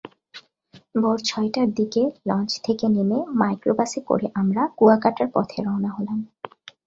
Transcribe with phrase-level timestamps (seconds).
[0.95, 6.19] ভোর ছয়টার দিকে লঞ্চ থেকে নেমে মাইক্রোবাসে করে আমরা কুয়াকাটার পথে রওনা হলাম।